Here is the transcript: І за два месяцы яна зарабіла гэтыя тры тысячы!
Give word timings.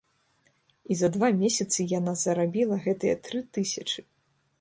І 0.93 0.95
за 1.01 1.09
два 1.17 1.29
месяцы 1.41 1.85
яна 1.91 2.15
зарабіла 2.21 2.79
гэтыя 2.87 3.15
тры 3.29 3.39
тысячы! 3.59 3.99